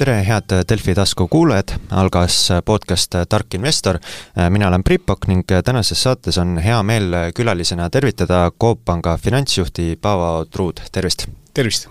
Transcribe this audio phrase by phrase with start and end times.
[0.00, 3.98] tere, head Delfi tasku kuulajad, algas podcast Tark investor.
[4.48, 9.98] mina olen Priit Pokk ning tänases saates on hea meel külalisena tervitada Coop Panga finantsjuhti
[10.00, 11.26] Paavo Truud, tervist!
[11.54, 11.88] tervist!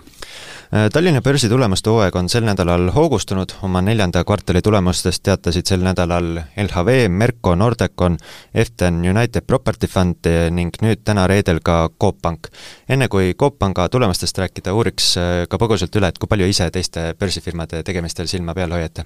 [0.74, 5.80] Äh, Tallinna börsi tulemuste hooaeg on sel nädalal hoogustunud, oma neljanda kvartali tulemustest teatasid sel
[5.82, 8.14] nädalal LHV, Merko, Nordecon,
[8.54, 12.46] Eften, United Property Fund ning nüüd täna reedel ka Coop Pank.
[12.88, 16.70] enne kui Coop Panga tulemustest rääkida, uuriks äh, ka põgusalt üle, et kui palju ise
[16.70, 19.02] teiste börsifirmade tegemistel silma peal hoiate?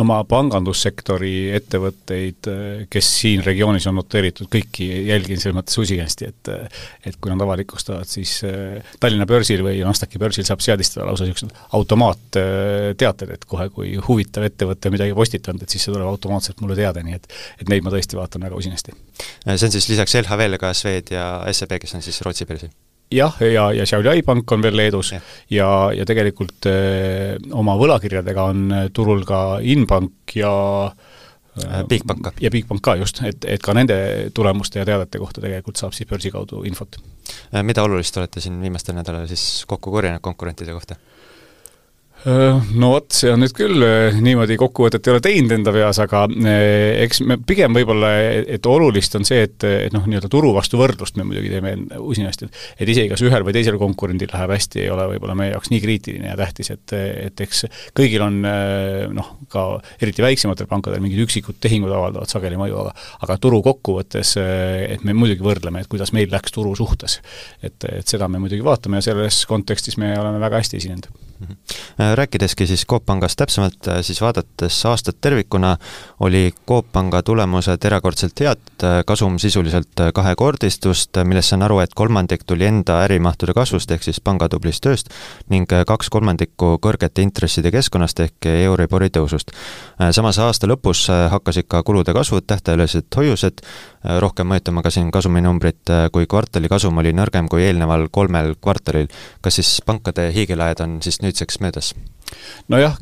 [0.00, 6.32] no ma pangandussektori ettevõtteid, äh, kes siin regioonis on noteeritud, kõiki jälgin selles mõttes usinasti,
[6.32, 6.54] et
[7.04, 8.38] et kui nad avalikustavad, siis
[9.00, 14.92] Tallinna börsil või Nasdaqi börsil saab seadistada lausa niisugused automaatteated, et kohe, kui huvitav ettevõte
[14.94, 17.28] midagi postitanud, et siis see tuleb automaatselt mulle teada, nii et
[17.62, 18.94] et neid ma tõesti vaatan väga usinasti.
[19.46, 22.72] see on siis lisaks LHV-le ka Swed ja SEB, kes on siis Rootsi börsil?
[23.12, 25.20] jah, ja, ja Xiaoliai pank on veel Leedus ja,
[25.52, 30.52] ja, ja tegelikult öö, oma võlakirjadega on turul ka Inbank ja
[31.88, 32.32] Bigbank ka.
[32.40, 33.96] ja Bigbank ka just, et, et ka nende
[34.34, 36.96] tulemuste ja teadete kohta tegelikult saab siis börsi kaudu infot
[37.54, 40.96] Äh, mida olulist olete siin viimastel nädalal siis kokku korjanud konkurentide kohta?
[42.22, 45.98] Äh, no vot, see on nüüd küll äh, niimoodi kokkuvõtet ei ole teinud enda peas,
[46.04, 48.12] aga äh, eks me pigem võib-olla,
[48.46, 52.46] et olulist on see, et, et noh, nii-öelda turu vastu võrdlust me muidugi teeme usinasti,
[52.46, 55.72] et et isegi kas ühel või teisel konkurendil läheb hästi, ei ole võib-olla meie jaoks
[55.72, 57.64] nii kriitiline ja tähtis, et, et eks
[57.98, 58.38] kõigil on
[59.16, 59.66] noh, ka
[60.02, 62.94] eriti väiksematel pankadel mingid üksikud tehingud avaldavad sageli mõju, aga
[63.26, 67.18] aga turu kokkuvõttes, et me muidugi võrdleme, et kuidas meil läks turu suhtes.
[67.62, 71.31] et, et seda me muidugi vaatame ja selles kontekstis me oleme väga hästi esinenud
[72.14, 75.76] rääkideski siis Coop Pangast täpsemalt, äh, siis vaadates aastat tervikuna,
[76.22, 82.68] oli Coop Panga tulemused erakordselt head, kasum sisuliselt kahekordistust, millest saan aru, et kolmandik tuli
[82.68, 85.10] enda ärimahtude kasvust, ehk siis panga tublist tööst,
[85.50, 89.50] ning kaks kolmandikku kõrgete intresside keskkonnast ehk Euribori tõusust.
[90.10, 93.66] samas aasta lõpus hakkasid ka kulude kasvud, tähtajalised hoiused,
[94.22, 99.08] rohkem mõjutama ka siin kasuminumbrit, kui kvartali kasum oli nõrgem kui eelneval kolmel kvartalil.
[99.40, 101.94] kas siis pankade hiigelajad on siis nüüd nüüdseks möödas?
[102.68, 102.96] nojah,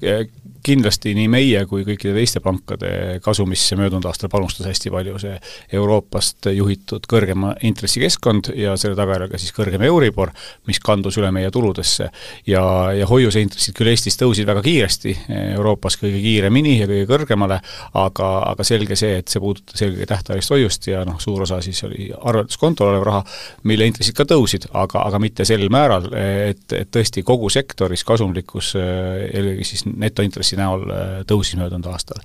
[0.62, 5.36] kindlasti nii meie kui kõikide teiste pankade kasumisse möödunud aastal panustas hästi palju see
[5.78, 10.32] Euroopast juhitud kõrgema intressikeskkond ja selle tagajärjel siis kõrgem Euribor,
[10.68, 12.10] mis kandus üle meie tuludesse.
[12.46, 12.62] ja,
[12.96, 15.16] ja hoiuseintressid küll Eestis tõusid väga kiiresti,
[15.56, 17.60] Euroopas kõige kiiremini ja kõige kõrgemale,
[17.94, 21.82] aga, aga selge see, et see puudutas eelkõige tähtajalist hoiust ja noh, suur osa siis
[21.88, 23.24] oli arvelduskontol olev raha,
[23.64, 28.74] mille intressid ka tõusid, aga, aga mitte sel määral, et, et tõesti kogu sektoris kasumlikkus
[28.76, 32.20] eelkõige siis netointress intressi näol äh, tõusis möödunud aastal.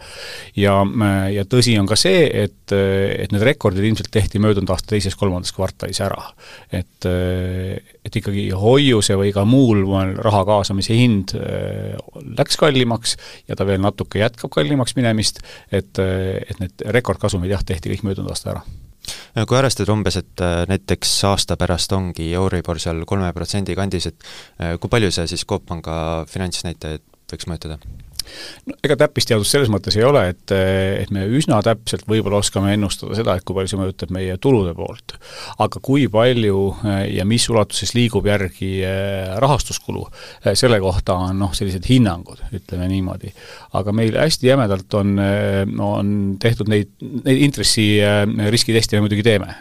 [0.55, 4.69] ja, äh, ja tõsi on ka see, et, äh, et need rekordid ilmselt tehti möödunud
[4.69, 6.31] aasta teises-kolmandas kvartalis ära.
[6.71, 11.35] et, et ikkagi hoiuse või ka muul moel raha kaasamise hind
[12.37, 13.15] läks kallimaks
[13.47, 18.31] ja ta veel natuke jätkab kallimaks minemist, et, et need rekordkasumid jah, tehti kõik möödunud
[18.31, 18.65] aasta ära
[19.45, 24.89] kui arvestada umbes, et näiteks aasta pärast ongi Euribor seal kolme protsendi kandis, et kui
[24.89, 25.97] palju see siis Coop Panga
[26.31, 27.77] finantsnäitajaid võiks mõjutada?
[28.65, 33.17] No ega täppisteadust selles mõttes ei ole, et, et me üsna täpselt võib-olla oskame ennustada
[33.17, 35.15] seda, et kui palju see mõjutab meie tulude poolt.
[35.61, 40.05] aga kui palju eh, ja mis ulatuses liigub järgi eh, rahastuskulu,
[40.43, 43.33] eh, selle kohta on noh, sellised hinnangud, ütleme niimoodi.
[43.75, 45.15] aga meil hästi jämedalt on,
[45.83, 46.11] on
[46.41, 46.91] tehtud neid,
[47.25, 49.55] neid intressiriski teste me muidugi teeme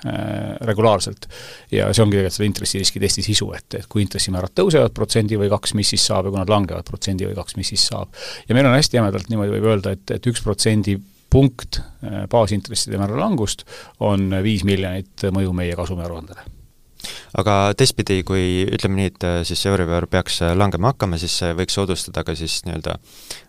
[0.65, 1.29] regulaarselt.
[1.73, 5.51] ja see ongi tegelikult selle intressiriski testi sisu, et, et kui intressimäärad tõusevad protsendi või
[5.53, 8.13] kaks, mis siis saab ja kui nad langevad protsendi või kaks, mis siis saab.
[8.49, 10.95] ja ja meil on hästi jämedalt niimoodi võib öelda, et, et üks protsendi
[11.35, 13.67] punkt äh, baasintresside määra langust
[13.99, 16.47] on viis miljonit mõju meie kasumiaruandele
[17.41, 21.55] aga teistpidi, kui ütleme nii, et äh, siis Euribor peaks äh, langema hakkama, siis see
[21.59, 22.95] võiks soodustada ka siis nii-öelda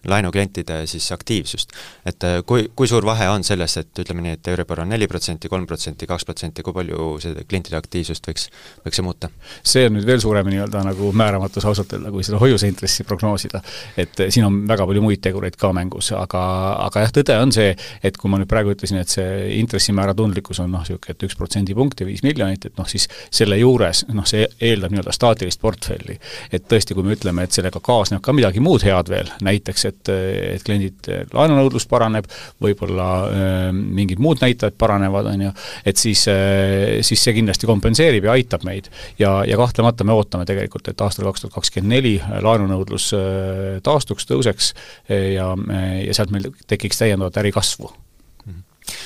[0.09, 1.73] laenuklientide siis aktiivsust.
[2.05, 5.07] et äh, kui, kui suur vahe on selles, et ütleme nii, et Euribor on neli
[5.07, 8.47] protsenti, kolm protsenti, kaks protsenti, kui palju see klientide aktiivsust võiks,
[8.85, 9.29] võiks see muuta?
[9.61, 13.61] see on nüüd veel suurem nii-öelda nagu määramatus ausalt öelda, kui seda hoiuseintressi prognoosida.
[14.01, 16.41] et siin on väga palju muid tegureid ka mängus, aga,
[16.87, 17.69] aga jah, tõde on see,
[18.03, 21.37] et kui ma nüüd praegu ütlesin, et see intressimäära tundlikkus on noh, niisugune, et üks
[21.37, 25.61] protsendipunkt ja viis miljonit, et noh, siis selle juurde juures, noh, see eeldab nii-öelda staatilist
[25.61, 26.17] portfelli.
[26.51, 30.11] et tõesti, kui me ütleme, et sellega kaasneb ka midagi muud head veel, näiteks et,
[30.55, 32.29] et kliendid, laenunõudlus paraneb,
[32.63, 35.53] võib-olla äh, mingid muud näitajad paranevad, on ju,
[35.85, 38.89] et siis äh,, siis see kindlasti kompenseerib ja aitab meid.
[39.19, 44.27] ja, ja kahtlemata me ootame tegelikult, et aastal kaks tuhat kakskümmend neli laenunõudlus äh, taastuks,
[44.29, 44.73] tõuseks
[45.09, 47.91] ja, ja sealt meil tekiks täiendavat ärikasvu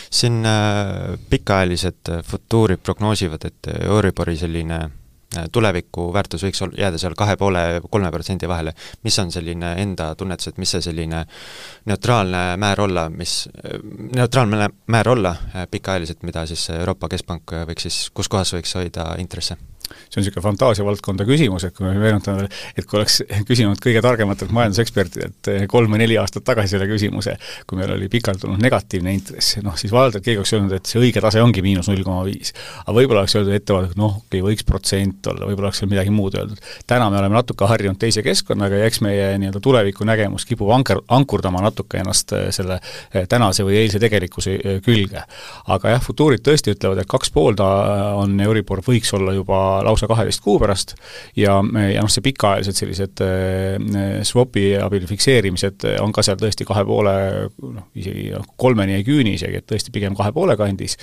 [0.10, 4.90] siin äh, pikaajalised futuurid prognoosivad, et Euribori selline
[5.52, 8.74] tuleviku väärtus võiks ol-, jääda seal kahe poole, kolme protsendi vahele.
[9.04, 11.24] mis on selline enda tunnetus, et mis see selline
[11.86, 13.50] neutraalne määr olla, mis,
[14.16, 15.36] neutraalne määr olla
[15.72, 19.58] pikaajaliselt, mida siis Euroopa Keskpank võiks siis, kus kohas võiks hoida intresse?
[19.90, 24.04] See on niisugune fantaasiavaldkonda küsimus, et kui me meenutame veel, et kui oleks küsinud kõige
[24.06, 27.36] targematelt majandusekspertidelt kolm või neli aastat tagasi selle küsimuse,
[27.68, 30.90] kui meil oli pikalt olnud negatiivne intress, noh siis vaevalt, et keegi oleks öelnud, et
[30.90, 32.54] see õige tase ongi miinus null koma viis.
[32.86, 36.14] aga võib-olla oleks öeldud ettevaatlikult, noh, okei okay,, võiks protsent olla, võib-olla oleks veel midagi
[36.14, 36.62] muud öeldud.
[36.88, 41.64] täna me oleme natuke harjunud teise keskkonnaga ja eks meie nii-öelda tulevikunägemus kipub anker, ankurdama
[41.66, 45.24] natuke ennast eh, selle eh, tänase või eilse tegelikkuse eh, külge.
[45.68, 47.70] aga jah, futuurid tõesti ütlevad, et kaks pool ta
[48.20, 50.96] on Euribor võiks olla juba lausa kaheteist kuu pärast
[51.38, 56.86] ja, ja noh, see pikaajalised sellised äh, swap'i abil fikseerimised on ka seal tõesti kahe
[56.88, 57.16] poole
[57.62, 60.98] noh, isegi noh, kolmeni ei küüni isegi, et tõesti pigem kahe poole kandis.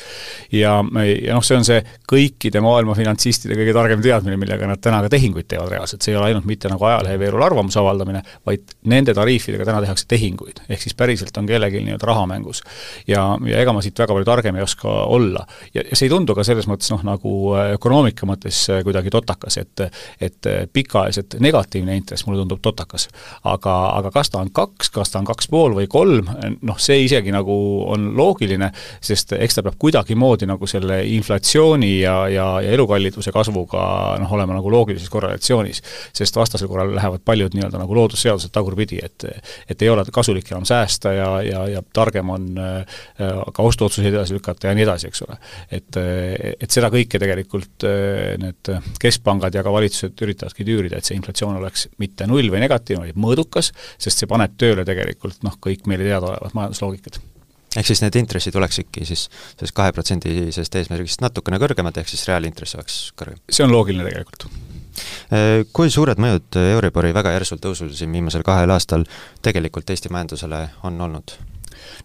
[0.52, 1.81] ja, ja noh, see on see
[2.11, 6.20] kõikide maailma finantsistide kõige targem teadmine, millega nad täna ka tehinguid teevad reaalselt, see ei
[6.20, 10.96] ole ainult mitte nagu ajaleheveerul arvamuse avaldamine, vaid nende tariifidega täna tehakse tehinguid, ehk siis
[10.99, 12.62] päriselt on kellelgi nii-öelda raha mängus.
[13.06, 15.46] ja, ja ega ma siit väga palju targem ei oska olla.
[15.75, 17.34] ja, ja see ei tundu ka selles mõttes noh, nagu
[17.76, 19.80] ökonoomika mõttes Äh, kuidagi totakas, et
[20.20, 23.08] et pikaajaliselt negatiivne intress mulle tundub totakas.
[23.44, 26.28] aga, aga kas ta on kaks, kas ta on kaks pool või kolm,
[26.62, 28.70] noh, see isegi nagu on loogiline,
[29.00, 34.56] sest eks ta peab kuidagimoodi nagu selle inflatsiooni ja, ja, ja elukalliduse kasvuga noh, olema
[34.56, 35.82] nagu loogilises korrelatsioonis.
[36.12, 39.28] sest vastasel korral lähevad paljud nii-öelda nagu loodusseadused tagurpidi, et
[39.68, 42.98] et ei ole kasulik enam säästa ja, ja, ja targem on äh,
[43.52, 45.38] ka ostuotsuseid edasi lükata ja nii edasi, eks ole.
[45.70, 46.00] et,
[46.60, 51.08] et seda kõike tegelikult äh, need et äh, keskpangad ja ka valitsused üritavadki tüürida, et
[51.08, 55.56] see inflatsioon oleks mitte null või negatiivne, vaid mõõdukas, sest see paneb tööle tegelikult noh,
[55.62, 57.20] kõik meile teadaolevad majandusloogikad
[57.76, 63.00] ehk siis need intressid oleksidki siis sellest kaheprotsendisest eesmärgist natukene kõrgemad, ehk siis reaalintress oleks
[63.19, 63.43] kõrgem?
[63.50, 68.73] see on loogiline tegelikult äh, kui suured mõjud Euribori väga järsul tõusul siin viimasel kahel
[68.73, 69.05] aastal
[69.44, 71.37] tegelikult Eesti majandusele on olnud?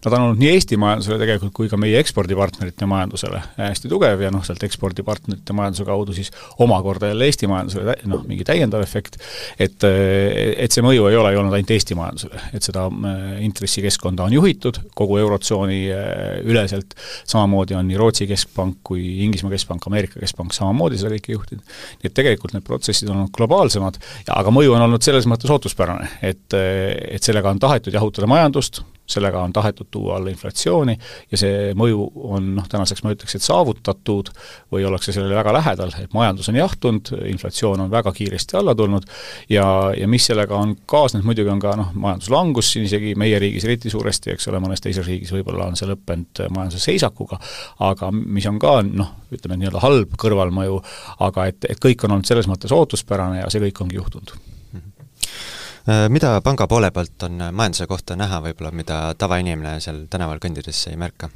[0.04, 4.30] Nad on olnud nii Eesti majandusele tegelikult kui ka meie ekspordipartnerite majandusele hästi tugev ja
[4.34, 6.32] noh, sealt ekspordipartnerite majanduse kaudu siis
[6.62, 9.18] omakorda jälle Eesti majandusele noh, mingi täiendav efekt,
[9.58, 14.26] et et see mõju ei ole ju olnud ainult Eesti majandusele, et seda äh, intressikeskkonda
[14.28, 16.96] on juhitud kogu Eurotsooni äh, üleselt,
[17.28, 21.76] samamoodi on nii Rootsi keskpank kui Inglismaa keskpank, Ameerika keskpank samamoodi seda kõike juhtinud.
[22.02, 23.98] nii et tegelikult need protsessid on olnud globaalsemad,
[24.32, 26.58] aga mõju on olnud selles mõttes ootuspärane, et
[27.12, 30.94] et sellega on tahetud jahutada majandust, sellega on tahetud tuua alla inflatsiooni
[31.30, 34.30] ja see mõju on noh, tänaseks ma ütleks, et saavutatud
[34.72, 39.08] või ollakse sellele väga lähedal, et majandus on jahtunud, inflatsioon on väga kiiresti alla tulnud
[39.50, 39.66] ja,
[39.98, 43.92] ja mis sellega on kaasnenud, muidugi on ka noh, majanduslangus siin isegi meie riigis eriti
[43.92, 47.40] suuresti, eks ole, mõnes teises riigis võib-olla on see lõppenud majanduse seisakuga,
[47.90, 50.80] aga mis on ka noh, ütleme nii-öelda halb kõrvalmõju,
[51.26, 54.36] aga et, et kõik on olnud selles mõttes ootuspärane ja see kõik ongi juhtunud
[56.08, 60.96] mida panga poole pealt on majanduse kohta näha võib-olla, mida tavainimene seal tänaval kõndides ei
[61.00, 61.30] märka?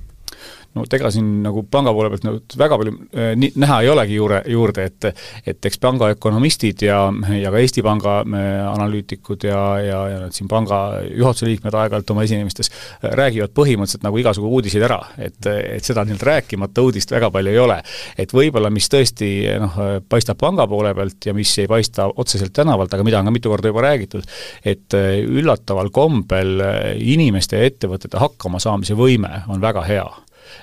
[0.76, 4.18] No ega siin nagu panga poole pealt nagu väga palju äh, nii, näha ei olegi
[4.18, 5.08] juure, juurde, et
[5.46, 6.98] et eks panga ökonomistid ja,
[7.36, 12.12] ja ka Eesti Panga äh, analüütikud ja, ja, ja need siin panga juhatuse liikmed aeg-ajalt
[12.14, 17.14] oma esinemistes äh, räägivad põhimõtteliselt nagu igasugu uudiseid ära, et, et seda nii-öelda rääkimata uudist
[17.14, 17.78] väga palju ei ole.
[18.18, 19.30] et võib-olla mis tõesti
[19.62, 23.34] noh, paistab panga poole pealt ja mis ei paista otseselt tänavalt, aga mida on ka
[23.34, 24.26] mitu korda juba räägitud,
[24.64, 26.60] et üllataval kombel
[27.00, 30.06] inimeste ja ettevõtete hakkamasaamise võime on väga hea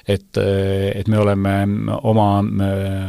[0.08, 1.56] et, et me oleme
[2.04, 2.28] oma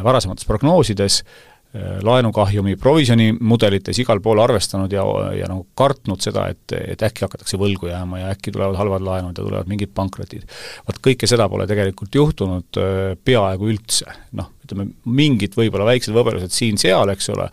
[0.05, 5.03] varasemates prognoosides äh, laenukahjumi provisjonimudelites igal pool arvestanud ja,
[5.35, 9.35] ja nagu kartnud seda, et, et äkki hakatakse võlgu jääma ja äkki tulevad halvad laenud
[9.35, 10.47] ja tulevad mingid pankrotid.
[10.87, 14.07] vot kõike seda pole tegelikult juhtunud äh, peaaegu üldse,
[14.39, 17.49] noh, ütleme, mingid võib-olla väiksed võbelused siin-seal, eks ole,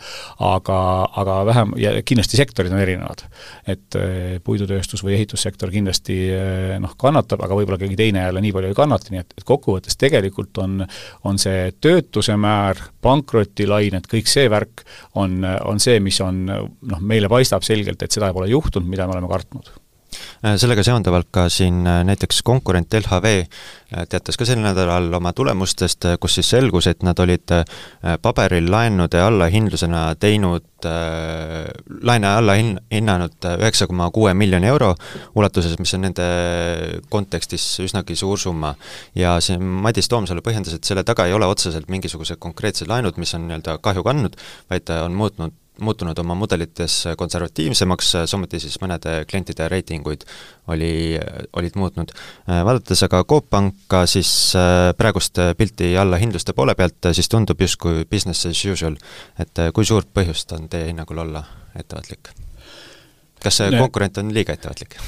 [0.48, 0.78] aga,
[1.22, 3.26] aga vähem, ja kindlasti sektorid on erinevad.
[3.68, 8.56] et eh, puidutööstus või ehitussektor kindlasti eh, noh, kannatab, aga võib-olla keegi teine jälle nii
[8.56, 10.82] palju ei kannata, nii et, et kokkuvõttes tegelikult on,
[11.28, 14.86] on see töötuse määr, pankrotilained, kõik see värk
[15.20, 19.18] on, on see, mis on noh, meile paistab selgelt, et seda pole juhtunud, mida me
[19.18, 19.72] oleme kartnud
[20.42, 26.08] sellega seonduvalt ka siin äh, näiteks konkurent LHV äh, teatas ka sel nädalal oma tulemustest,
[26.20, 27.54] kus siis selgus, et nad olid
[28.22, 30.66] paberil laenude allahindlusena teinud,
[32.02, 34.94] laene alla hin-, hinnanud üheksa koma kuue miljoni euro
[35.38, 36.28] ulatuses, mis on nende
[37.14, 38.74] kontekstis üsnagi suur summa.
[39.16, 43.36] ja see Madis Toomsalu põhjendas, et selle taga ei ole otseselt mingisugused konkreetsed laenud, mis
[43.38, 44.40] on nii-öelda kahju kandnud,
[44.72, 50.26] vaid on muutnud muutunud oma mudelites konservatiivsemaks, samuti siis mõnede klientide reitinguid
[50.74, 51.18] oli,
[51.58, 52.12] olid muutnud.
[52.48, 54.54] Vaadates aga Coop Panka, siis
[54.98, 59.00] praegust pilti allahindluste poole pealt, siis tundub justkui business as usual.
[59.40, 61.44] et kui suurt põhjust on teie hinnangul olla
[61.76, 62.36] ettevaatlik?
[63.42, 65.00] kas konkurent on liiga ettevaatlik?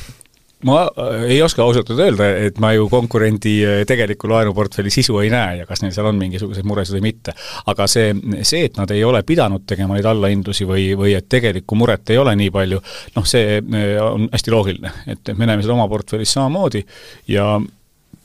[0.67, 5.32] Ma äh, ei oska ausalt öelda, et ma ju konkurendi äh, tegeliku laenuportfelli sisu ei
[5.34, 7.36] näe ja kas neil seal on mingisuguseid muresid või mitte.
[7.65, 11.77] aga see, see, et nad ei ole pidanud tegema neid allahindlusi või, või et tegelikku
[11.79, 12.82] muret ei ole nii palju,
[13.15, 16.84] noh, see äh, on hästi loogiline, et me näeme seda oma portfellis samamoodi
[17.32, 17.55] ja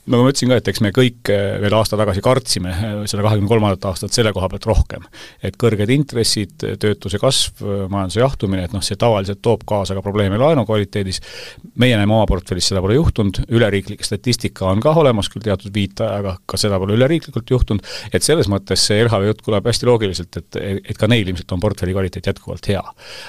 [0.09, 3.23] nagu ma ütlesin ka, et eks me kõik eh, veel aasta tagasi kartsime eh, seda
[3.25, 5.05] kahekümne kolmandat aastat selle koha pealt rohkem.
[5.45, 7.61] et kõrged intressid, töötuse kasv,
[7.91, 11.21] majanduse jahtumine, et noh, see tavaliselt toob kaasa ka probleeme laenu kvaliteedis,
[11.79, 16.35] meie näeme oma portfellis, seda pole juhtunud, üleriiklik statistika on ka olemas küll teatud viitajaga,
[16.49, 20.59] ka seda pole üleriiklikult juhtunud, et selles mõttes see LHV jutt kõlab hästi loogiliselt, et,
[20.81, 22.83] et ka neil ilmselt on portfelli kvaliteet jätkuvalt hea.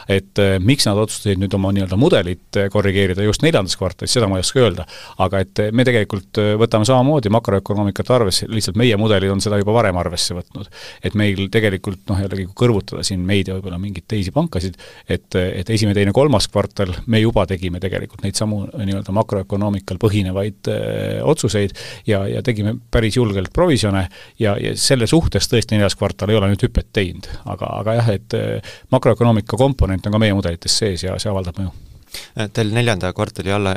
[0.09, 4.41] et eh, miks nad otsustasid nüüd oma nii-öelda mudelit korrigeerida just neljandas kvartalis, seda ma
[4.41, 4.87] ei oska öelda,
[5.21, 9.75] aga et me tegelikult võtame võtame samamoodi makroökonoomikat arvesse, lihtsalt meie mudelid on seda juba
[9.75, 10.71] varem arvesse võtnud.
[11.03, 15.35] et meil tegelikult noh, jällegi kui kõrvutada siin meid ja võib-olla mingeid teisi pankasid, et,
[15.35, 21.21] et esimene, teine, kolmas kvartal me juba tegime tegelikult neid samu nii-öelda makroökonoomikal põhinevaid öö,
[21.33, 21.75] otsuseid
[22.07, 24.07] ja, ja tegime päris julgelt provisjone
[24.39, 28.11] ja, ja selle suhtes tõesti neljas kvartal ei ole nüüd hüpet teinud, aga, aga jah,
[28.15, 28.41] et
[28.95, 31.73] makroökonoomika komponent on ka meie mudelites sees ja see avaldab mõju
[32.55, 33.77] Teil neljanda kvartali alla,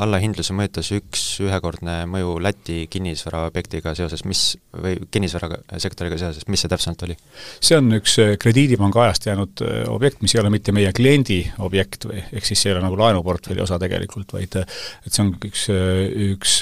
[0.00, 7.04] allahindluse mõjutas üks ühekordne mõju Läti kinnisvaraobjektiga seoses, mis, või kinnisvarasektoriga seoses, mis see täpsemalt
[7.06, 7.16] oli?
[7.60, 11.42] see on üks äh, krediidipanga ajast jäänud äh, objekt, mis ei ole mitte meie kliendi
[11.64, 15.24] objekt või ehk siis see ei ole nagu laenuportfelli osa tegelikult, vaid äh, et see
[15.24, 15.66] on üks,
[16.30, 16.56] üks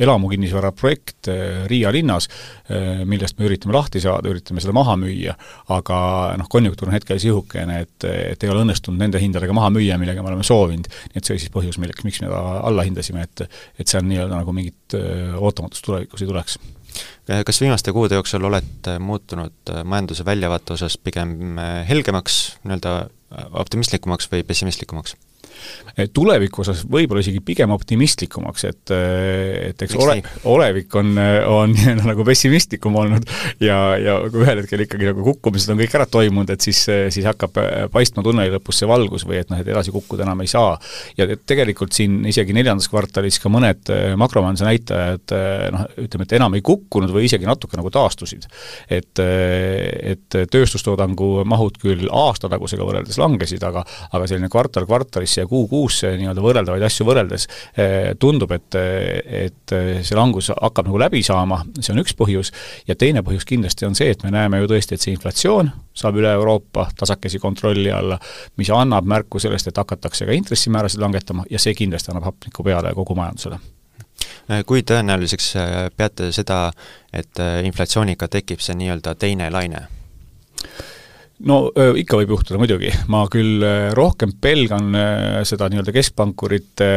[0.00, 1.28] elamukinnisvara projekt
[1.68, 2.26] Riia linnas,
[3.08, 5.34] millest me üritame lahti saada, üritame seda maha müüa,
[5.74, 5.98] aga
[6.40, 9.98] noh, konjunktuur on hetkel sihukene, et, et ei ole õnnestunud nende hind hindadega maha müüa,
[9.98, 10.88] millega me oleme soovinud.
[10.88, 13.44] nii et see oli siis põhjus, milleks, miks me ta alla hindasime, et
[13.78, 14.96] et seal nii-öelda nagu mingit
[15.40, 16.58] ootamatust tulevikus ei tuleks
[17.46, 21.58] kas viimaste kuude jooksul olete muutunud majanduse väljavaate osas pigem
[21.88, 22.94] helgemaks, nii-öelda
[23.64, 25.16] optimistlikumaks või pessimistlikumaks?
[26.14, 30.16] Tuleviku osas võib-olla isegi pigem optimistlikumaks, et et eks ole,
[30.50, 31.12] olevik on,
[31.50, 33.28] on nii-öelda nagu pessimistlikum olnud
[33.62, 37.26] ja, ja kui ühel hetkel ikkagi nagu kukkumised on kõik ära toimunud, et siis, siis
[37.28, 37.58] hakkab
[37.94, 40.74] paistma tunneli lõpus see valgus või et noh, et edasi kukkuda enam ei saa.
[41.18, 45.36] ja tegelikult siin isegi neljandas kvartalis ka mõned makromajanduse näitajad
[45.74, 48.48] noh, ütleme, et enam ei kukkunud või isegi natuke nagu taastusid.
[48.90, 55.68] et, et tööstustoodangu mahud küll aastatagusega võrreldes langesid, aga aga selline kvartal kvartalisse ja kuu
[55.70, 58.78] kuusse nii-öelda võrreldavaid asju võrreldes eh, tundub, et,
[59.44, 62.50] et see langus hakkab nagu läbi saama, see on üks põhjus,
[62.88, 66.18] ja teine põhjus kindlasti on see, et me näeme ju tõesti, et see inflatsioon saab
[66.18, 68.18] üle Euroopa tasakesi kontrolli alla,
[68.58, 72.94] mis annab märku sellest, et hakatakse ka intressimäärasid langetama ja see kindlasti annab hapnikku peale
[72.98, 73.62] kogu majandusele
[74.66, 75.46] kui tõenäoliseks
[75.96, 76.68] peate seda,
[77.12, 79.86] et inflatsiooniga tekib see nii-öelda teine laine?
[81.48, 81.58] No
[82.00, 83.64] ikka võib juhtuda muidugi, ma küll
[83.96, 84.94] rohkem pelgan
[85.46, 86.90] seda nii-öelda keskpankurite,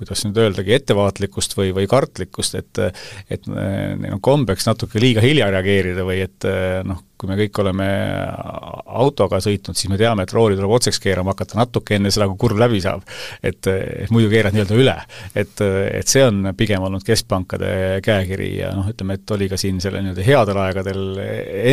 [0.00, 2.82] kuidas nüüd öeldagi, ettevaatlikkust või, või kartlikkust, et
[3.30, 6.48] et neil on kombeks natuke liiga hilja reageerida või et
[6.88, 7.86] noh, kui me kõik oleme
[9.00, 12.38] autoga sõitnud, siis me teame, et rooli tuleb otseks keerama hakata natuke enne seda, kui
[12.46, 13.04] kurv läbi saab.
[13.44, 14.96] et, et muidu keerad nii-öelda üle.
[15.34, 19.80] et, et see on pigem olnud keskpankade käekiri ja noh, ütleme, et oli ka siin
[19.84, 21.02] selle nii-öelda headel aegadel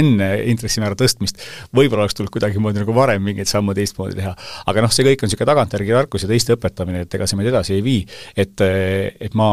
[0.01, 1.39] enne intressimäära tõstmist,
[1.75, 4.35] võib-olla oleks tulnud kuidagimoodi nagu varem mingeid samme teistmoodi teha.
[4.67, 7.51] aga noh, see kõik on niisugune tagantjärgi tarkus ja teiste õpetamine, et ega see meid
[7.53, 8.03] edasi ei vii.
[8.35, 9.49] Et, et ma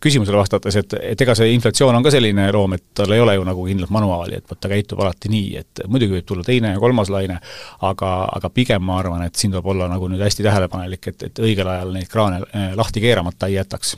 [0.00, 3.34] küsimusele vastates, et, et ega see inflatsioon on ka selline loom, et tal ei ole
[3.34, 6.74] ju nagu kindlat manuaali, et vot ta käitub alati nii, et muidugi võib tulla teine
[6.74, 7.38] ja kolmas laine,
[7.86, 11.42] aga, aga pigem ma arvan, et siin tuleb olla nagu nüüd hästi tähelepanelik, et, et
[11.42, 13.96] õigel ajal neid kraane eh, lahti keeramata ei jätaks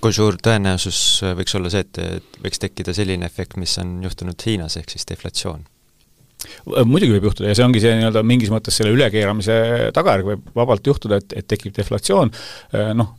[0.00, 0.98] kui suur tõenäosus
[1.36, 5.66] võiks olla see, et võiks tekkida selline efekt, mis on juhtunud Hiinas, ehk siis deflatsioon?
[6.88, 9.56] Muidugi võib juhtuda ja see ongi see nii-öelda mingis mõttes selle ülekeeramise
[9.96, 12.32] tagajärg võib vabalt juhtuda, et, et tekib deflatsioon,
[12.74, 13.14] eh, noh,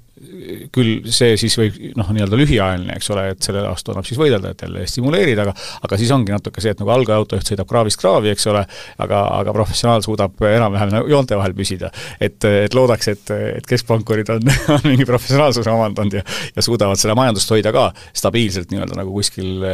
[0.73, 4.53] küll see siis võib noh, nii-öelda lühiajaline, eks ole, et selle vastu annab siis võidelda,
[4.53, 5.55] et jälle stimuleerida, aga
[5.87, 8.63] aga siis ongi natuke see, et nagu algaja autojuht sõidab kraavist kraavi, eks ole,
[9.03, 11.91] aga, aga professionaal suudab enam-vähem nagu joonte vahel püsida.
[12.19, 16.25] et, et loodaks, et, et keskpankurid on, on mingi professionaalsuse omandanud ja
[16.55, 19.65] ja suudavad seda majandust hoida ka stabiilselt nii-öelda nagu kuskil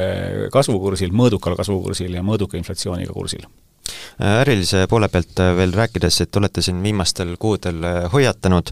[0.53, 3.47] kasvukursil, mõõdukal kasvukursil ja mõõduka inflatsiooniga kursil
[4.19, 7.83] ärilise poole pealt veel rääkides, et olete siin viimastel kuudel
[8.13, 8.71] hoiatanud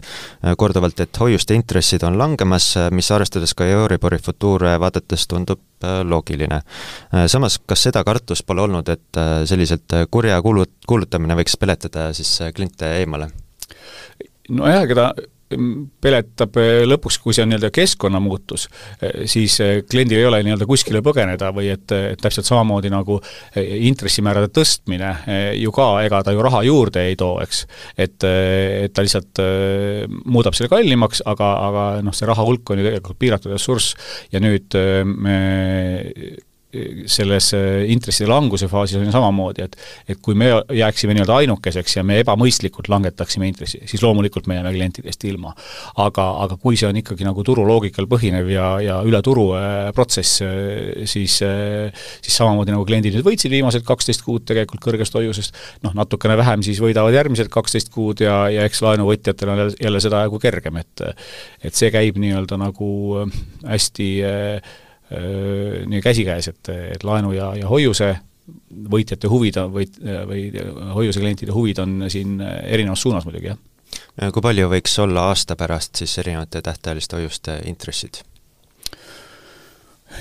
[0.58, 5.62] korduvalt, et hoiuste intressid on langemas, mis arvestades ka Euribori futuure vaadates tundub
[6.08, 6.60] loogiline.
[7.26, 12.96] samas, kas seda kartust pole olnud, et selliselt kurja kuulu-, kuulutamine võiks peletada siis kliente
[13.00, 13.30] eemale?
[14.48, 15.08] nojah, ega ta
[15.46, 18.66] peletab eh, lõpuks, kui see on nii-öelda keskkonnamuutus,
[18.98, 23.20] eh, siis eh, kliendil ei ole nii-öelda kuskile põgeneda või et, et täpselt samamoodi nagu
[23.56, 25.12] intressimäärade tõstmine
[25.60, 27.62] ju ka, ega ta ju raha juurde ei too, eks.
[27.94, 29.42] et, et ta lihtsalt
[30.24, 33.94] muudab selle kallimaks, aga, aga noh, see raha hulk on ju tegelikult piiratud ressurss
[34.34, 34.74] ja nüüd
[35.06, 35.38] me
[37.10, 39.76] selles äh, intresside languse faasis on ju samamoodi, et
[40.08, 44.72] et kui me jääksime nii-öelda ainukeseks ja me ebamõistlikult langetaksime intressi, siis loomulikult me jääme
[44.74, 45.54] klientidest ilma.
[45.96, 50.42] aga, aga kui see on ikkagi nagu turuloogikal põhinev ja, ja üle turu äh, protsess,
[50.44, 55.94] äh, siis siis samamoodi nagu kliendid nüüd võitsid viimased kaksteist kuud tegelikult kõrgest hoiusest, noh,
[55.96, 60.24] natukene vähem siis võidavad järgmised kaksteist kuud ja, ja eks laenuvõtjatel on jälle, jälle seda
[60.26, 61.04] jagu kergem, et
[61.66, 62.88] et see käib nii-öelda nagu
[63.66, 64.74] hästi äh,
[65.10, 68.16] nii käsikäes, et, et laenu ja, ja hoiuse
[68.90, 69.86] võitjate huvid või,
[70.26, 70.42] või
[70.94, 74.32] hoiuse klientide huvid on siin erinevas suunas muidugi, jah.
[74.34, 78.22] kui palju võiks olla aasta pärast siis erinevate tähtajaliste hoiuste intressid?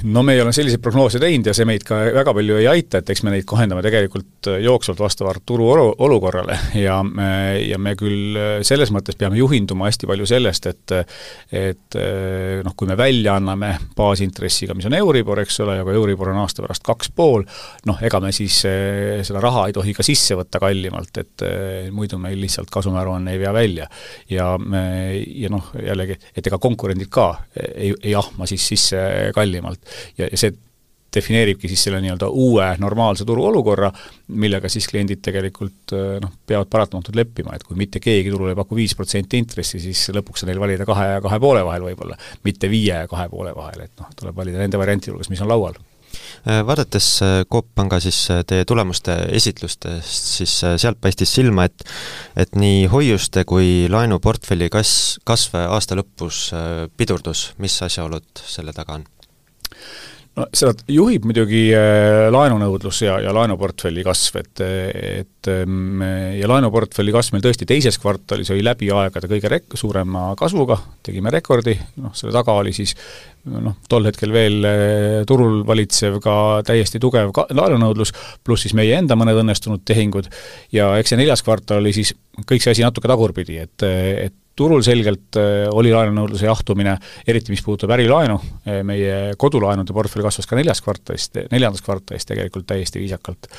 [0.03, 2.99] No me ei ole selliseid prognoose teinud ja see meid ka väga palju ei aita,
[2.99, 7.29] et eks me neid kohendame tegelikult jooksvalt vastavalt turu olukorrale ja me,
[7.63, 8.37] ja me küll
[8.67, 10.95] selles mõttes peame juhinduma hästi palju sellest, et
[11.55, 11.97] et
[12.65, 16.41] noh, kui me välja anname baasintressiga, mis on Euribor, eks ole, ja kui Euribor on
[16.43, 17.45] aasta pärast kaks pool,
[17.89, 21.45] noh, ega me siis seda raha ei tohi ka sisse võtta kallimalt, et
[21.95, 23.87] muidu meil lihtsalt kasumiaruanne ei vea välja.
[24.29, 28.99] ja, ja noh, jällegi, et ega konkurendid ka ei, ei ahma siis sisse
[29.35, 29.84] kallimalt
[30.17, 30.55] ja, ja see
[31.15, 33.91] defineeribki siis selle nii-öelda uue normaalse turuolukorra,
[34.41, 38.59] millega siis kliendid tegelikult äh, noh, peavad paratamatult leppima, et kui mitte keegi turul ei
[38.59, 42.19] paku viis protsenti intressi, siis lõpuks on neil valida kahe ja kahe poole vahel võib-olla,
[42.47, 45.51] mitte viie ja kahe poole vahel, et noh, tuleb valida nende variantide hulgas, mis on
[45.51, 51.87] laual äh, Vaadates äh, Coop Panga siis teie tulemuste esitlustest, siis sealt paistis silma, et
[52.35, 56.49] et nii hoiuste kui laenuportfelli kas-, kasv aasta lõpus
[56.97, 59.11] pidurdus, mis asjaolud selle taga on?
[60.35, 64.63] No seda juhib muidugi äh, laenunõudlus ja, ja laenuportfelli kasv, et,
[65.21, 66.03] et ähm,
[66.35, 71.31] ja laenuportfelli kasv meil tõesti teises kvartalis oli läbi aegade kõige rek-, suurema kasvuga, tegime
[71.33, 72.95] rekordi, noh, selle taga oli siis
[73.51, 78.11] noh, tol hetkel veel äh, turul valitsev ka täiesti tugev ka-, laenunõudlus,
[78.43, 80.31] pluss siis meie enda mõned õnnestunud tehingud
[80.75, 84.83] ja eks see neljas kvartal oli siis kõik see asi natuke tagurpidi, et, et turul
[84.85, 86.95] selgelt äh, oli laenunõudluse jahtumine,
[87.27, 92.67] eriti mis puudutab ärilaenu, äh, meie kodulaenude portfell kasvas ka neljas kvartalis, neljandas kvartalis tegelikult
[92.69, 93.49] täiesti viisakalt.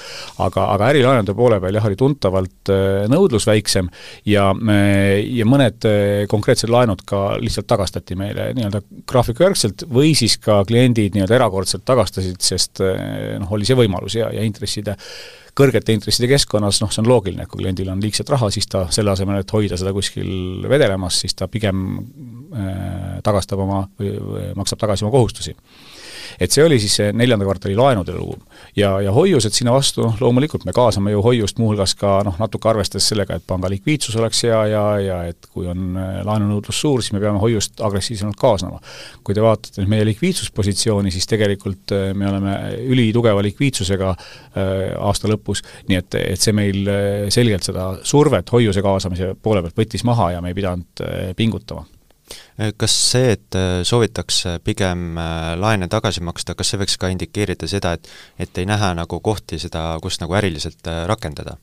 [0.43, 3.91] aga, aga ärilaenude poole peal jah, oli tuntavalt äh, nõudlus väiksem
[4.27, 5.85] ja, ja mõned
[6.31, 12.41] konkreetsed laenud ka lihtsalt tagastati meile nii-öelda graafikujärgselt või siis ka kliendid nii-öelda erakordselt tagastasid,
[12.43, 14.97] sest noh, oli see võimalus ja, ja intresside
[15.57, 18.87] kõrgete intresside keskkonnas noh, see on loogiline, et kui kliendil on liigset raha, siis ta
[18.93, 24.13] selle asemel, et hoida seda kuskil vedelemas, siis ta pigem äh, tagastab oma või,
[24.59, 25.57] maksab tagasi oma kohustusi
[26.41, 28.39] et see oli siis see neljanda kvartali laenude lugu.
[28.77, 32.69] ja, ja hoiused sinna vastu, noh loomulikult me kaasame ju hoiust muuhulgas ka noh, natuke
[32.71, 37.03] arvestades sellega, et panga likviidsus oleks hea ja, ja et kui on äh, laenunõudlus suur,
[37.03, 38.81] siis me peame hoiust agressiivsemalt kaasama.
[39.25, 42.57] kui te vaatate nüüd meie likviidsuspositsiooni, siis tegelikult äh, me oleme
[42.93, 46.89] ülitugeva likviidsusega äh, aasta lõpus, nii et, et see meil
[47.33, 51.05] selgelt seda survet hoiuse kaasamise poole pealt võttis maha ja me ei pidanud
[51.37, 51.87] pingutama
[52.77, 57.69] kas see, et äh, soovitakse pigem äh, laene tagasi maksta, kas see võiks ka indikeerida
[57.69, 58.09] seda, et
[58.41, 61.59] et ei näha nagu kohti seda, kus nagu äriliselt äh, rakendada?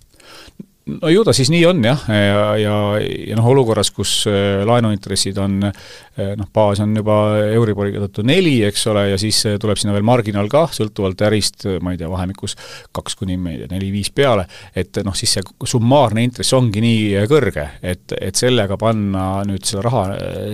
[0.86, 4.24] No ju ta siis nii on jah, ja, ja, ja noh, olukorras, kus
[4.68, 5.72] laenuintressid on
[6.14, 7.16] Eh, noh, baas on juba
[7.56, 11.66] Euriboriga tõttu neli, eks ole, ja siis eh, tuleb sinna veel marginaal ka, sõltuvalt ärist,
[11.82, 12.54] ma ei tea, vahemikus
[12.94, 14.44] kaks kuni ma ei tea, neli-viis peale,
[14.78, 19.82] et noh, siis see summaarne intress ongi nii kõrge, et, et sellega panna nüüd seda
[19.88, 20.04] raha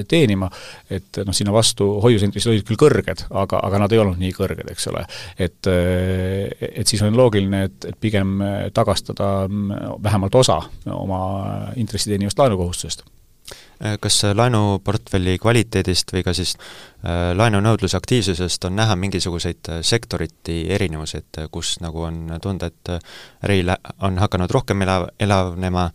[0.08, 0.48] teenima,
[0.88, 4.72] et noh, sinna vastu hoiusintressid olid küll kõrged, aga, aga nad ei olnud nii kõrged,
[4.72, 5.04] eks ole.
[5.36, 8.38] et, et siis on loogiline, et, et pigem
[8.72, 13.04] tagastada mm, vähemalt osa oma intressi teenivast laenukohustusest.
[14.00, 16.58] Kas laenuportfelli kvaliteedist või ka siis
[17.04, 22.92] laenunõudluse aktiivsusest on näha mingisuguseid äh, sektoriti erinevusi, et äh, kus nagu on tunda, et
[23.48, 23.62] äri
[24.04, 25.90] on hakanud rohkem elav, elavnema,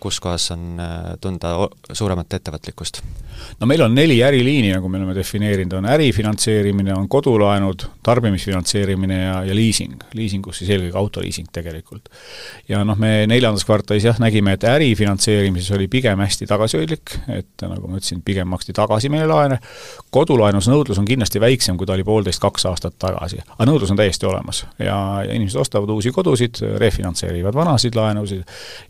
[0.00, 0.80] kus kohas on
[1.20, 1.54] tunda
[1.92, 3.02] suuremat ettevõtlikkust?
[3.60, 9.36] no meil on neli äriliini, nagu me oleme defineerinud, on ärifinantseerimine, on kodulaenud, tarbimisfinantseerimine ja,
[9.46, 10.02] ja liising.
[10.14, 12.10] liisingus siis eelkõige autoliising tegelikult.
[12.68, 17.88] ja noh, me neljandas kvartalis jah, nägime, et ärifinantseerimises oli pigem hästi tagasihoidlik, et nagu
[17.88, 19.58] ma ütlesin, pigem maksti tagasi meie laene,
[20.10, 23.40] kodu kodulaenus nõudlus on kindlasti väiksem, kui ta oli poolteist-kaks aastat tagasi.
[23.52, 28.42] aga nõudlus on täiesti olemas ja, ja inimesed ostavad uusi kodusid, refinantseerivad vanasid laenusid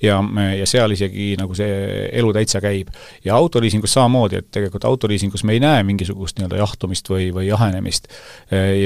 [0.02, 0.20] ja,
[0.58, 2.92] ja seal isegi nagu see elu täitsa käib.
[3.24, 8.08] ja autoliisingus samamoodi, et tegelikult autoliisingus me ei näe mingisugust nii-öelda jahtumist või, või jahenemist.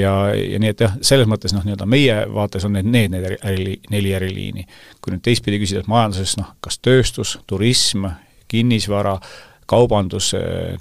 [0.00, 3.36] ja, ja nii et jah, selles mõttes noh, nii-öelda meie vaates on need, need, need
[3.36, 4.66] äri, neli äriliini.
[5.00, 8.08] kui nüüd teistpidi küsida, et majanduses noh, kas tööstus, turism,
[8.48, 9.18] kinnisvara,
[9.66, 10.32] kaubandus,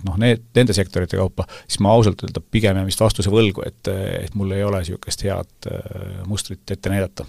[0.06, 3.90] noh need, nende sektorite kaupa, siis ma ausalt öelda pigem jään vist vastuse võlgu, et,
[4.26, 7.26] et mul ei ole niisugust head äh, mustrit ette näidata.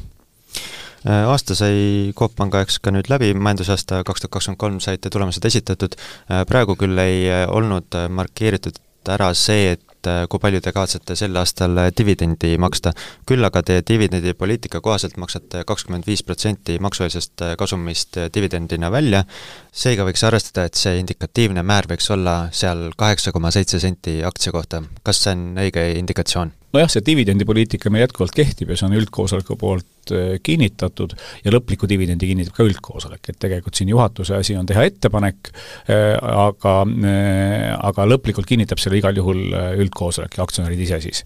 [1.07, 5.13] Äh, aasta sai Coop Panga eks ka nüüd läbi, majandusaasta kaks tuhat kakskümmend kolm saite
[5.13, 5.97] tulemused esitatud,
[6.31, 8.81] äh, praegu küll ei olnud markeeritud
[9.13, 9.86] ära see, et
[10.31, 12.93] kui palju te kavatsete sel aastal dividendi maksta.
[13.27, 19.25] küll aga teie dividendipoliitika kohaselt maksate kakskümmend viis protsenti maksueelsest kasumist dividendina välja,
[19.73, 24.53] seega võiks arvestada, et see indikatiivne määr võiks olla seal kaheksa koma seitse senti aktsia
[24.53, 24.83] kohta.
[25.03, 26.53] kas see on õige indikatsioon?
[26.75, 31.89] Nojah, see dividendipoliitika meil jätkuvalt kehtib ja see on üldkoosoleku poolt äh, kinnitatud ja lõpliku
[31.91, 35.53] dividendi kinnitab ka üldkoosolek, et tegelikult siin juhatuse asi on teha ettepanek,
[35.91, 36.77] äh, aga,
[37.13, 39.45] äh, aga lõplikult kinnitab selle igal juhul
[39.85, 41.25] üldkoosolek ja aktsionärid ise siis.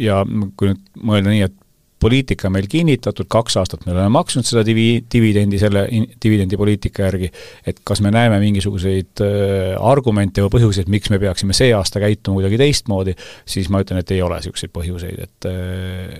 [0.00, 0.22] ja
[0.56, 1.62] kui nüüd mõelda nii, et
[2.02, 5.86] poliitika meil kinnitatud, kaks aastat me oleme maksnud seda divi-, dividendi selle
[6.22, 7.30] dividendipoliitika järgi,
[7.66, 12.40] et kas me näeme mingisuguseid äh, argumente või põhjuseid, miks me peaksime see aasta käituma
[12.40, 13.16] kuidagi teistmoodi,
[13.48, 16.18] siis ma ütlen, et ei ole niisuguseid põhjuseid, et äh,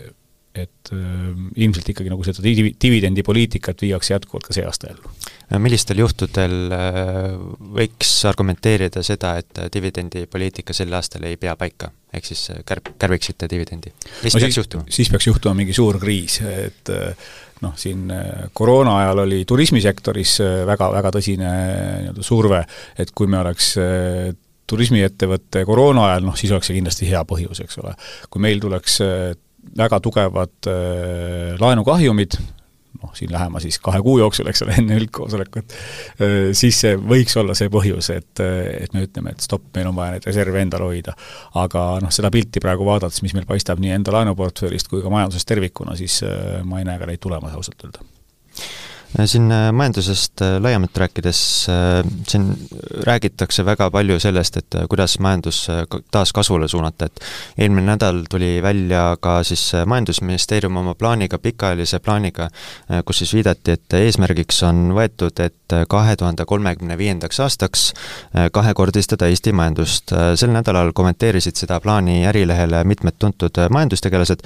[0.56, 5.12] et äh, ilmselt ikkagi nagu seda divi-, dividendipoliitikat viiakse jätkuvalt ka see aasta ellu.
[5.62, 7.36] millistel juhtudel äh,
[7.80, 11.92] võiks argumenteerida seda, et dividendipoliitika sel aastal ei pea paika?
[12.16, 13.92] ehk siis äh, kärb-, kärbiksite dividendi?
[14.22, 14.86] mis no peaks siis, juhtuma?
[14.92, 17.28] siis peaks juhtuma mingi suur kriis, et äh,
[17.64, 20.38] noh, siin äh, koroona ajal oli turismisektoris
[20.68, 22.62] väga, väga tõsine nii-öelda surve,
[22.98, 23.74] et kui me oleks
[24.66, 27.94] turismiettevõte koroona ajal, noh siis oleks see kindlasti hea põhjus, eks ole.
[28.30, 29.00] kui meil tuleks
[29.76, 32.38] väga tugevad äh, laenukahjumid,
[33.02, 35.76] noh, siin lähema siis kahe kuu jooksul, eks ole, enne üldkoosolekut,
[36.22, 39.96] äh, siis see võiks olla see põhjus, et, et me ütleme, et stopp, meil on
[39.98, 41.16] vaja neid reserve endal hoida.
[41.62, 45.48] aga noh, seda pilti praegu vaadates, mis meil paistab nii enda laenuportfellist kui ka majandusest
[45.48, 48.15] tervikuna, siis äh, ma ei näe ka neid tulemas ausalt öelda
[49.24, 52.50] siin äh, majandusest äh, laiemalt rääkides, äh, siin
[53.06, 55.66] räägitakse väga palju sellest, et kuidas majandus
[56.10, 57.24] taas kasvule suunata, et
[57.58, 62.48] eelmine nädal tuli välja ka siis Majandusministeerium oma plaaniga, pikaajalise plaaniga,
[63.04, 67.86] kus siis viidati, et eesmärgiks on võetud, et kahe tuhande kolmekümne viiendaks aastaks
[68.52, 70.12] kahekordistada Eesti majandust.
[70.34, 74.44] sel nädalal kommenteerisid seda plaani Ärilehele mitmed tuntud majandustegelased,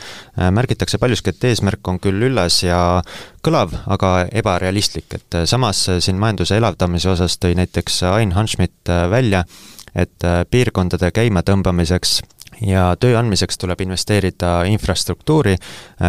[0.51, 3.03] märgitakse paljuski, et eesmärk on küll üllas ja
[3.45, 8.93] kõlav, aga ebarealistlik, et äh, samas äh, siin majanduse elavdamise osas tõi näiteks Ain Hanschmidt
[8.93, 9.45] äh, välja,
[9.91, 12.21] et piirkondade käimatõmbamiseks
[12.63, 15.57] ja töö andmiseks tuleb investeerida infrastruktuuri,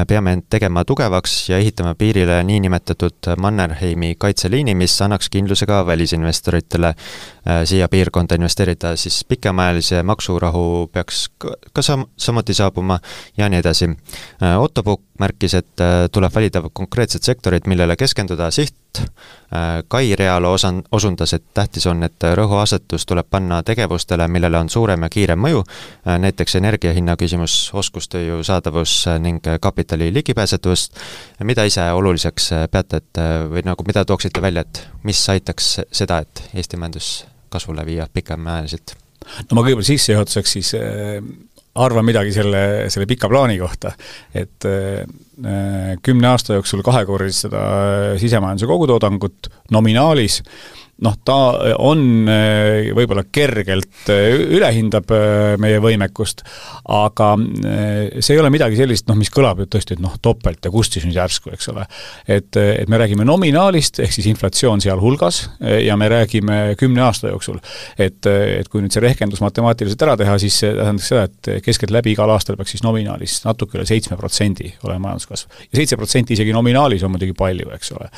[0.08, 6.94] peame end tegema tugevaks ja ehitama piirile niinimetatud Mannerheimi kaitseliini, mis annaks kindluse ka välisinvestoritele
[7.66, 11.24] siia piirkonda investeerida, siis pikemaajalise maksurahu peaks
[11.74, 13.00] ka sam-, samuti saabuma
[13.38, 13.90] ja nii edasi.
[14.60, 20.84] Otto Pukk märkis, et tuleb valida konkreetsed sektorid, millele keskenduda, siht Äh, Kai Realo osan-,
[20.92, 25.64] osundas, et tähtis on, et rõhuasetus tuleb panna tegevustele, millele on suurem ja kiirem mõju,
[26.08, 30.90] äh, näiteks energiahinna küsimus, oskustööjõu saadavus ning kapitali ligipääsetavus,
[31.44, 36.44] mida ise oluliseks peate, et või nagu mida tooksite välja, et mis aitaks seda, et
[36.54, 37.14] Eesti majandus
[37.52, 38.96] kasvule viia pikemaajaliselt?
[39.48, 41.20] no ma kõigepealt sissejuhatuseks siis äh
[41.76, 43.94] arvan midagi selle, selle pika plaani kohta,
[44.36, 45.06] et äh,
[46.04, 47.62] kümne aasta jooksul kahekordistada
[48.20, 51.38] sisemajanduse kogutoodangut nominaalis äh, noh, ta
[51.82, 56.44] on eh, võib-olla kergelt eh, ülehindab eh, meie võimekust,
[56.92, 57.32] aga
[58.22, 60.96] see ei ole midagi sellist, noh, mis kõlab ju tõesti, et noh, topelt ja kust
[60.96, 61.86] siis nüüd järsku, eks ole.
[62.28, 65.44] et, et me räägime nominaalist, ehk siis inflatsioon sealhulgas,
[65.82, 67.60] ja me räägime kümne aasta jooksul.
[67.98, 72.16] et, et kui nüüd see rehkendus matemaatiliselt ära teha, siis see tähendaks seda, et keskeltläbi
[72.16, 75.62] igal aastal peaks siis nominaalis natuke üle seitsme protsendi olema majanduskasv.
[75.72, 78.10] ja seitse protsenti isegi nominaalis on muidugi palju, eks ole.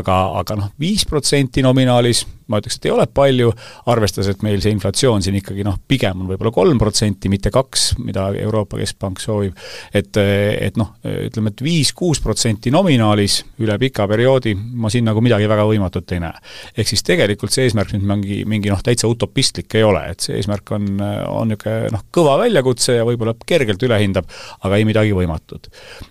[0.00, 3.52] aga, aga noh, viis protsenti nominaalis ma ütleks, et ei ole palju,
[3.90, 7.92] arvestades, et meil see inflatsioon siin ikkagi noh, pigem on võib-olla kolm protsenti, mitte kaks,
[8.02, 9.58] mida Euroopa Keskpank soovib,
[9.94, 15.48] et, et noh, ütleme, et viis-kuus protsenti nominaalis üle pika perioodi, ma siin nagu midagi
[15.50, 16.42] väga võimatut ei näe.
[16.76, 20.38] ehk siis tegelikult see eesmärk nüüd mingi, mingi noh, täitsa utopistlik ei ole, et see
[20.40, 20.90] eesmärk on,
[21.30, 24.28] on niisugune noh, kõva väljakutse ja võib-olla kergelt ülehindab,
[24.66, 25.70] aga ei midagi võimatut.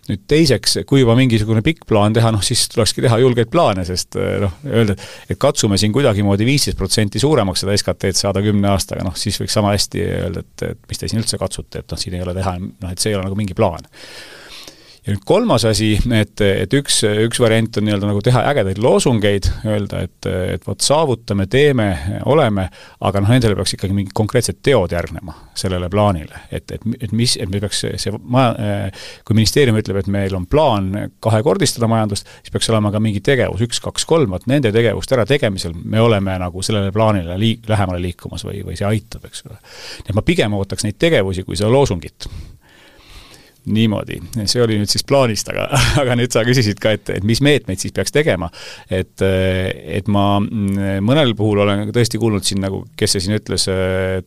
[0.09, 4.15] nüüd teiseks, kui juba mingisugune pikk plaan teha, noh siis tulekski teha julgeid plaane, sest
[4.15, 4.95] noh, öelda,
[5.29, 9.53] et katsume siin kuidagimoodi viisteist protsenti suuremaks seda SKT-d saada kümne aastaga, noh siis võiks
[9.53, 12.33] sama hästi öelda, et, et mis te siin üldse katsute, et noh, siin ei ole
[12.37, 13.85] teha, noh et see ei ole nagu mingi plaan
[15.05, 19.47] ja nüüd kolmas asi, et, et üks, üks variant on nii-öelda nagu teha ägedaid loosungeid,
[19.65, 21.87] öelda, et, et vot saavutame, teeme,
[22.29, 22.67] oleme,
[23.05, 26.43] aga noh, nendele peaks ikkagi mingid konkreetsed teod järgnema, sellele plaanile.
[26.51, 28.91] et, et, et mis, et me peaks see maja,
[29.27, 30.91] kui ministeerium ütleb, et meil on plaan
[31.23, 35.75] kahekordistada majandust, siis peaks olema ka mingi tegevus, üks, kaks, kolm, vot nende tegevuste ärategemisel
[35.79, 39.59] me oleme nagu sellele plaanile liik-, lähemale liikumas või, või see aitab, eks ole.
[40.03, 42.27] nii et ma pigem ootaks neid tegevusi kui seda loosungit
[43.73, 45.67] niimoodi, see oli nüüd siis plaanist, aga,
[46.01, 48.49] aga nüüd sa küsisid ka, et, et mis meetmeid siis peaks tegema.
[48.89, 53.67] et, et ma mõnel puhul olen tõesti kuulnud siin nagu, kes see siin ütles,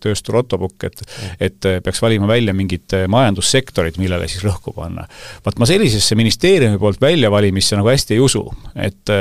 [0.02, 1.04] tööstur Otto Pukk, et
[1.42, 5.06] et peaks valima välja mingid majandussektorid, millele siis rõhku panna.
[5.44, 8.44] vaat ma sellisesse ministeeriumi poolt väljavalimisse nagu hästi ei usu.
[8.76, 9.12] et,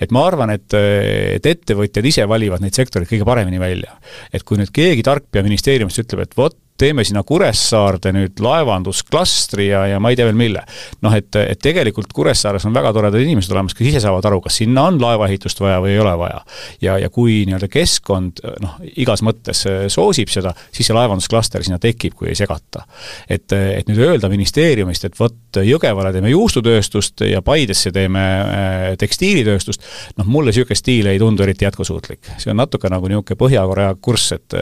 [0.00, 3.96] et ma arvan, et, et ettevõtjad ise valivad neid sektoreid kõige paremini välja.
[4.32, 9.68] et kui nüüd keegi tark pea ministeeriumist ütleb, et vot, teeme sinna Kuressaarde nüüd laevandusklastri
[9.70, 10.62] ja, ja ma ei tea veel mille.
[11.04, 14.60] noh, et, et tegelikult Kuressaares on väga toredad inimesed olemas, kes ise saavad aru, kas
[14.60, 16.42] sinna on laevaehitust vaja või ei ole vaja.
[16.84, 22.16] ja, ja kui nii-öelda keskkond noh, igas mõttes soosib seda, siis see laevandusklaster sinna tekib,
[22.18, 22.84] kui ei segata.
[23.28, 25.34] et, et nüüd öelda ministeeriumist, et vot
[25.66, 29.84] Jõgevale teeme juustutööstust ja Paidesse teeme äh, tekstiilitööstust,
[30.20, 32.34] noh mulle niisugune stiil ei tundu eriti jätkusuutlik.
[32.36, 34.56] see on natuke nagu niisugune Põhja-Korea kurss, et,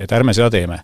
[0.00, 0.80] et ärme seda teeme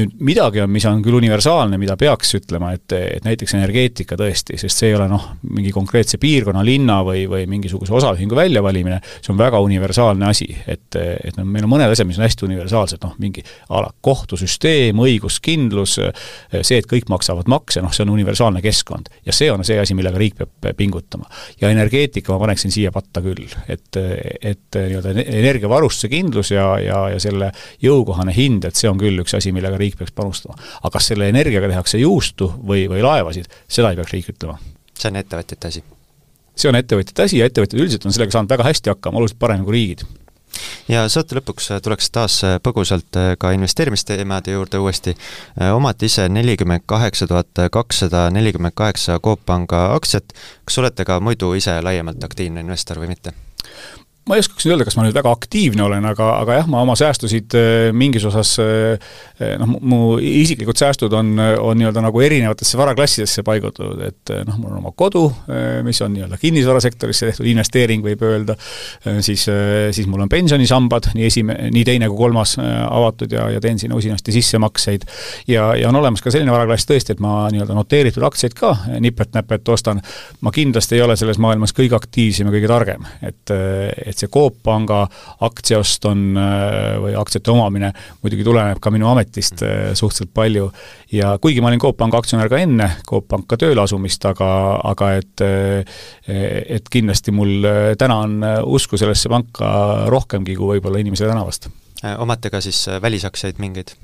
[0.00, 4.58] nüüd midagi on, mis on küll universaalne, mida peaks ütlema, et, et näiteks energeetika tõesti,
[4.60, 9.32] sest see ei ole noh, mingi konkreetse piirkonna, linna või, või mingisuguse osaühingu väljavalimine, see
[9.32, 13.02] on väga universaalne asi, et, et noh, meil on mõned asjad, mis on hästi universaalsed,
[13.04, 15.96] noh mingi a la kohtusüsteem, õiguskindlus,
[16.60, 19.08] see, et kõik maksavad makse, noh see on universaalne keskkond.
[19.26, 21.28] ja see on see asi, millega riik peab pingutama.
[21.60, 27.20] ja energeetika ma paneksin siia patta küll, et, et nii-öelda energiavarustuse kindlus ja, ja, ja
[27.22, 27.50] selle
[27.82, 30.58] jõukohane hind, et see on küll üks asi, millega riik riik peaks panustama.
[30.82, 34.58] aga kas selle energiaga tehakse juustu või, või laevasid, seda ei peaks riik ütlema.
[34.94, 35.84] see on ettevõtjate asi?
[36.56, 39.68] see on ettevõtjate asi ja ettevõtjad üldiselt on sellega saanud väga hästi hakkama, oluliselt paremini
[39.68, 40.06] kui riigid
[40.88, 45.16] ja saate lõpuks tuleks taas põgusalt ka investeerimisteemade juurde uuesti.
[45.74, 50.32] omad ise nelikümmend kaheksa tuhat kakssada nelikümmend kaheksa Coop Panga aktsiat,
[50.64, 53.34] kas olete ka muidu ise laiemalt aktiivne investor või mitte?
[54.26, 56.80] Ma ei oskaks nüüd öelda, kas ma nüüd väga aktiivne olen, aga, aga jah, ma
[56.82, 59.12] oma säästusid äh, mingis osas äh,
[59.60, 64.72] noh, mu isiklikud säästud on, on nii-öelda nagu erinevatesse varaklassidesse paigutatud, et äh, noh, mul
[64.74, 65.28] on oma kodu,
[65.86, 68.56] mis on nii-öelda kinnisvarasektorisse tehtud investeering, võib öelda,
[69.22, 69.44] siis,
[69.94, 73.98] siis mul on pensionisambad, nii esime-, nii teine kui kolmas avatud ja, ja teen sinna
[73.98, 75.06] usinasti sissemakseid.
[75.48, 79.68] ja, ja on olemas ka selline varaklass tõesti, et ma nii-öelda noteeritud aktsiaid ka nipet-näpet
[79.74, 80.02] ostan,
[80.40, 84.32] ma kindlasti ei ole selles maailmas kõige aktiivsem ja kõige targem, et, et et see
[84.32, 85.02] Coop Panga
[85.44, 87.92] aktsiaost on, äh, või aktsiate omamine
[88.24, 90.70] muidugi tuleneb ka minu ametist äh, suhteliselt palju
[91.12, 94.48] ja kuigi ma olin Coop Panga aktsionär ka enne Coop Panka tööle asumist, aga,
[94.92, 97.66] aga et äh, et kindlasti mul
[97.98, 99.68] täna on usku sellesse panka
[100.10, 101.68] rohkemgi kui võib-olla inimesele tänavast.
[102.18, 103.94] omate ka siis välisaktsiaid mingeid?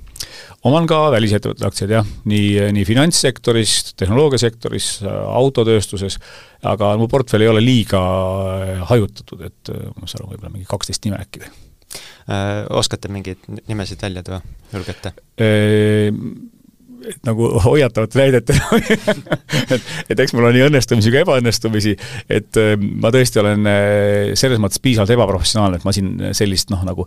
[0.69, 6.19] Oman ka välisettevõtete aktsiaid jah, nii, nii finantssektoris, tehnoloogiasektoris, autotööstuses,
[6.69, 8.01] aga mu portfell ei ole liiga
[8.91, 11.45] hajutatud, et ma saan aru, võib-olla mingi kaksteist nime äkki.
[12.73, 14.41] Oskate mingeid nimesid välja tuua,
[14.73, 15.13] julgete?
[17.09, 21.95] Et nagu hoiatavat väidet et, et eks mul on nii õnnestumisi kui ebaõnnestumisi,
[22.33, 26.85] et äh, ma tõesti olen äh, selles mõttes piisavalt ebaprofessionaalne, et ma siin sellist noh,
[26.87, 27.07] nagu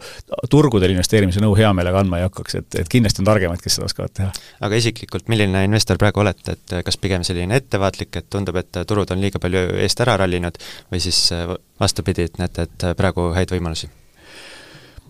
[0.52, 3.90] turgudel investeerimise nõu hea meelega andma ei hakkaks, et, et kindlasti on targemaid, kes seda
[3.90, 4.30] oskavad teha.
[4.68, 9.12] aga isiklikult, milline investor praegu olete, et kas pigem selline ettevaatlik, et tundub, et turud
[9.16, 10.60] on liiga palju eest ära rallinud,
[10.94, 11.48] või siis äh,
[11.82, 13.92] vastupidi, et näete, et praegu häid võimalusi?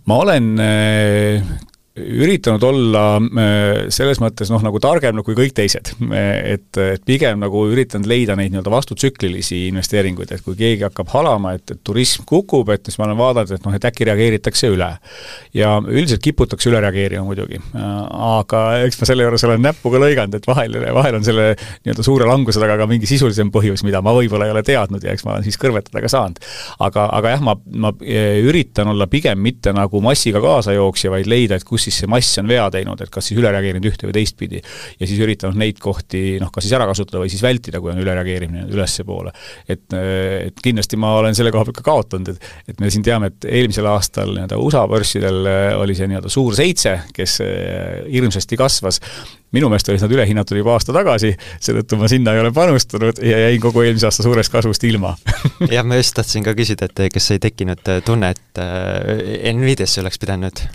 [0.06, 0.52] ma olen
[1.96, 5.94] üritanud olla äh, selles mõttes noh, nagu targem kui kõik teised.
[6.12, 11.54] et, et pigem nagu üritanud leida neid nii-öelda vastutsüklilisi investeeringuid, et kui keegi hakkab halama,
[11.56, 14.90] et, et turism kukub, et siis ma olen vaadanud, et noh, et äkki reageeritakse üle.
[15.56, 17.62] ja üldiselt kiputakse üle reageerima muidugi.
[17.76, 22.06] aga eks ma selle juures olen näppu ka lõiganud, et vahel, vahel on selle nii-öelda
[22.06, 25.24] suure languse taga ka mingi sisulisem põhjus, mida ma võib-olla ei ole teadnud ja eks
[25.24, 26.44] ma olen siis kõrvetada ka saanud.
[26.84, 31.56] aga, aga jah, ma, ma e, üritan olla pigem mitte nagu massiga kaasajooksja, vaid leida,
[31.56, 34.18] et kus siis see mass on vea teinud, et kas siis üle reageerinud ühte või
[34.20, 34.62] teistpidi.
[35.00, 38.02] ja siis üritanud neid kohti noh, kas siis ära kasutada või siis vältida, kui on
[38.02, 39.34] ülereageerimine ülespoole.
[39.70, 43.30] et, et kindlasti ma olen selle koha pealt ka kaotanud, et et me siin teame,
[43.32, 49.00] et eelmisel aastal nii-öelda USA börssidel oli see nii-öelda suur seitse, kes eh, hirmsasti kasvas,
[49.56, 51.32] minu meelest olid nad ülehinnatud juba aasta tagasi,
[51.64, 55.16] seetõttu ma sinna ei ole panustanud ja jäin kogu eelmise aasta suurest kasvust ilma
[55.76, 60.20] jah, ma just tahtsin ka küsida, et kas ei tekkinud tunne, et äh, Nvidiasse oleks
[60.22, 60.66] pidanud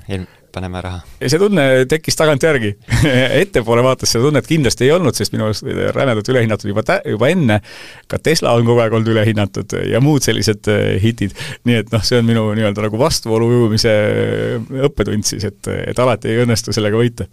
[0.52, 1.00] panema raha?
[1.20, 2.72] see tunne tekkis tagantjärgi.
[3.42, 7.30] Ettepoole vaates seda tunnet kindlasti ei olnud, sest minu arust rämedalt ülehinnatud juba tä-, juba
[7.32, 7.60] enne,
[8.10, 11.36] ka Tesla on kogu aeg olnud ülehinnatud ja muud sellised äh, hitid,
[11.68, 13.92] nii et noh, see on minu nii-öelda nagu vastuvoolu ujumise
[14.88, 17.28] õppetund siis, et, et alati ei õnnestu sellega võita.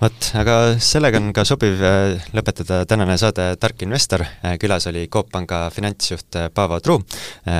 [0.00, 5.06] Vot, aga sellega on ka sobiv äh, lõpetada tänane saade Tark investor, äh, külas oli
[5.12, 7.02] Coop Panga finantsjuht Paavo Truu,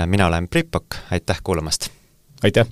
[0.09, 1.91] mina olen Priit Pokk, aitäh kuulamast!
[2.45, 2.67] aitäh!